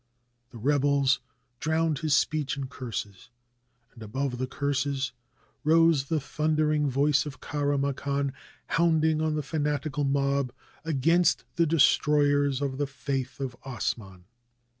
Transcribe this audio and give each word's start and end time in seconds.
The 0.49 0.57
rebels 0.57 1.19
drowned 1.59 1.99
his 1.99 2.15
speech 2.15 2.57
in 2.57 2.65
curses, 2.69 3.29
and 3.93 4.01
above 4.01 4.39
the 4.39 4.47
curses 4.47 5.11
rose 5.63 6.05
the 6.05 6.19
thundering 6.19 6.89
voice 6.89 7.27
of 7.27 7.39
Kara 7.39 7.77
Makan 7.77 8.33
hounding 8.65 9.21
on 9.21 9.35
the 9.35 9.43
fanatical 9.43 10.03
mob 10.03 10.53
against 10.83 11.45
the 11.55 11.67
destroyers 11.67 12.63
of 12.63 12.79
the 12.79 12.87
faith 12.87 13.39
of 13.39 13.55
Osman. 13.63 14.23